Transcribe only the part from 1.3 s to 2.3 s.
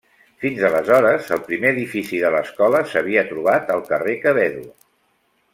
el primer edifici